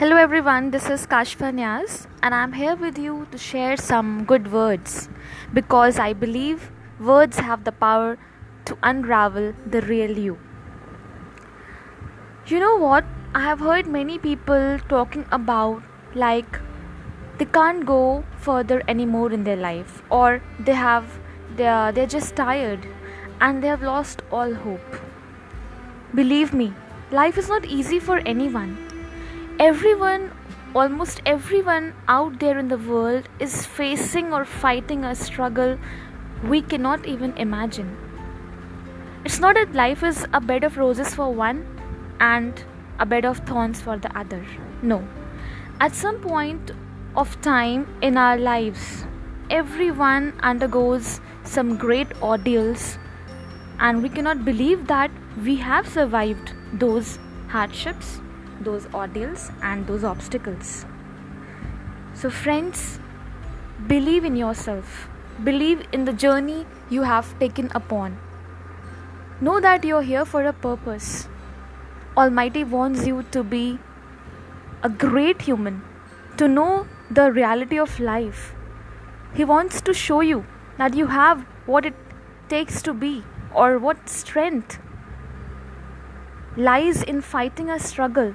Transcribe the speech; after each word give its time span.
Hello 0.00 0.16
everyone, 0.16 0.72
this 0.72 0.90
is 0.90 1.06
Kashfa 1.06 1.50
Nyaz 1.58 2.06
and 2.22 2.34
I'm 2.34 2.52
here 2.52 2.76
with 2.76 2.98
you 2.98 3.26
to 3.30 3.38
share 3.38 3.78
some 3.78 4.26
good 4.26 4.52
words 4.52 5.08
because 5.54 5.98
I 5.98 6.12
believe 6.12 6.70
words 7.00 7.38
have 7.38 7.64
the 7.64 7.72
power 7.72 8.18
to 8.66 8.76
unravel 8.82 9.54
the 9.64 9.80
real 9.80 10.18
you. 10.18 10.38
You 12.46 12.60
know 12.60 12.76
what? 12.76 13.06
I 13.34 13.40
have 13.40 13.60
heard 13.60 13.86
many 13.86 14.18
people 14.18 14.78
talking 14.90 15.24
about 15.32 15.82
like 16.14 16.60
they 17.38 17.46
can't 17.46 17.86
go 17.86 18.22
further 18.36 18.82
anymore 18.86 19.32
in 19.32 19.44
their 19.44 19.56
life 19.56 20.02
or 20.10 20.42
they 20.60 20.74
have 20.74 21.18
they 21.56 21.68
are 21.68 21.90
they're 21.90 22.14
just 22.18 22.36
tired 22.36 22.86
and 23.40 23.62
they 23.62 23.68
have 23.68 23.82
lost 23.82 24.20
all 24.30 24.52
hope. 24.52 25.00
Believe 26.14 26.52
me, 26.52 26.74
life 27.10 27.38
is 27.38 27.48
not 27.48 27.64
easy 27.64 27.98
for 27.98 28.18
anyone 28.34 28.85
everyone, 29.58 30.32
almost 30.74 31.22
everyone 31.24 31.94
out 32.08 32.38
there 32.40 32.58
in 32.58 32.68
the 32.68 32.76
world 32.76 33.26
is 33.40 33.64
facing 33.64 34.30
or 34.30 34.44
fighting 34.44 35.02
a 35.02 35.14
struggle 35.14 35.78
we 36.44 36.60
cannot 36.60 37.06
even 37.06 37.32
imagine. 37.38 37.96
It's 39.24 39.40
not 39.40 39.54
that 39.54 39.72
life 39.72 40.02
is 40.02 40.26
a 40.34 40.40
bed 40.42 40.62
of 40.62 40.76
roses 40.76 41.14
for 41.14 41.32
one 41.32 41.66
and 42.20 42.62
a 42.98 43.06
bed 43.06 43.24
of 43.24 43.38
thorns 43.38 43.80
for 43.80 43.96
the 43.96 44.14
other. 44.18 44.44
No. 44.82 45.08
At 45.80 45.94
some 45.94 46.20
point 46.20 46.72
of 47.16 47.40
time 47.40 47.88
in 48.02 48.18
our 48.18 48.36
lives, 48.36 49.06
everyone 49.48 50.34
undergoes 50.40 51.20
some 51.44 51.78
great 51.78 52.08
ordeals, 52.22 52.98
and 53.78 54.02
we 54.02 54.10
cannot 54.10 54.44
believe 54.44 54.86
that 54.88 55.10
we 55.42 55.56
have 55.56 55.88
survived 55.88 56.52
those 56.74 57.18
hardships 57.48 58.20
those 58.60 58.86
ordeals 58.94 59.50
and 59.62 59.86
those 59.86 60.04
obstacles. 60.04 60.84
So, 62.14 62.30
friends, 62.30 62.98
believe 63.86 64.24
in 64.24 64.36
yourself, 64.36 65.08
believe 65.44 65.82
in 65.92 66.04
the 66.04 66.12
journey 66.12 66.66
you 66.88 67.02
have 67.02 67.38
taken 67.38 67.70
upon. 67.74 68.18
Know 69.40 69.60
that 69.60 69.84
you're 69.84 70.02
here 70.02 70.24
for 70.24 70.44
a 70.44 70.52
purpose. 70.52 71.28
Almighty 72.16 72.64
wants 72.64 73.06
you 73.06 73.22
to 73.32 73.44
be 73.44 73.78
a 74.82 74.88
great 74.88 75.42
human, 75.42 75.82
to 76.38 76.48
know 76.48 76.86
the 77.10 77.30
reality 77.30 77.78
of 77.78 78.00
life. 78.00 78.54
He 79.34 79.44
wants 79.44 79.80
to 79.82 79.92
show 79.92 80.20
you 80.20 80.46
that 80.78 80.94
you 80.94 81.08
have 81.08 81.44
what 81.66 81.84
it 81.84 81.94
takes 82.48 82.80
to 82.82 82.94
be 82.94 83.24
or 83.54 83.78
what 83.78 84.08
strength 84.08 84.78
lies 86.56 87.02
in 87.02 87.20
fighting 87.20 87.68
a 87.68 87.78
struggle 87.78 88.34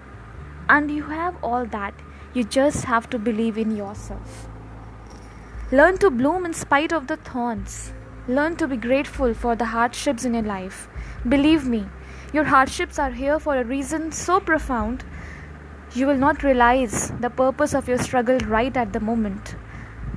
and 0.75 0.89
you 0.89 1.03
have 1.03 1.37
all 1.43 1.65
that. 1.77 1.93
You 2.33 2.43
just 2.43 2.85
have 2.85 3.09
to 3.09 3.19
believe 3.19 3.57
in 3.57 3.75
yourself. 3.75 4.47
Learn 5.71 5.97
to 5.97 6.09
bloom 6.09 6.45
in 6.45 6.53
spite 6.53 6.93
of 6.93 7.07
the 7.07 7.17
thorns. 7.17 7.93
Learn 8.27 8.55
to 8.57 8.67
be 8.67 8.77
grateful 8.77 9.33
for 9.33 9.55
the 9.55 9.65
hardships 9.65 10.25
in 10.25 10.33
your 10.33 10.43
life. 10.43 10.87
Believe 11.27 11.67
me, 11.67 11.85
your 12.33 12.45
hardships 12.45 12.97
are 12.99 13.11
here 13.11 13.37
for 13.39 13.57
a 13.57 13.65
reason 13.65 14.11
so 14.13 14.39
profound, 14.39 15.03
you 15.93 16.07
will 16.07 16.17
not 16.17 16.43
realize 16.43 17.11
the 17.19 17.29
purpose 17.29 17.73
of 17.73 17.89
your 17.89 17.97
struggle 17.97 18.37
right 18.47 18.77
at 18.77 18.93
the 18.93 19.01
moment. 19.01 19.55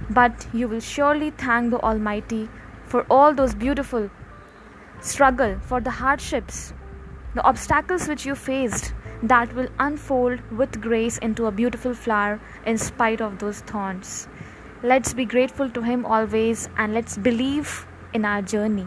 But 0.08 0.46
you 0.52 0.68
will 0.68 0.80
surely 0.80 1.30
thank 1.30 1.70
the 1.70 1.80
Almighty 1.80 2.48
for 2.86 3.05
all 3.11 3.34
those 3.34 3.55
beautiful 3.56 4.11
struggle, 5.00 5.58
for 5.62 5.80
the 5.80 5.91
hardships, 5.91 6.72
the 7.34 7.42
obstacles 7.42 8.06
which 8.06 8.24
you 8.24 8.36
faced 8.36 8.92
that 9.28 9.55
will 9.55 9.69
unfold 9.78 10.41
with 10.50 10.80
grace 10.80 11.18
into 11.18 11.46
a 11.46 11.52
beautiful 11.52 11.95
flower 11.95 12.40
in 12.67 12.79
spite 12.79 13.20
of 13.20 13.39
those 13.39 13.61
thorns. 13.61 14.29
Let's 14.83 15.14
be 15.14 15.24
grateful 15.24 15.70
to 15.70 15.83
Him 15.83 16.05
always 16.05 16.68
and 16.77 16.92
let's 16.92 17.17
believe 17.17 17.86
in 18.12 18.24
our 18.24 18.42
journey. 18.42 18.86